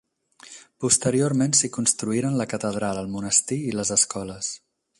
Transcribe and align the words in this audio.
Posteriorment 0.85 1.53
s'hi 1.59 1.69
construïren 1.75 2.39
la 2.41 2.47
catedral, 2.55 3.03
el 3.03 3.13
monestir 3.17 3.59
i 3.73 3.77
les 3.81 3.93
escoles. 3.97 4.51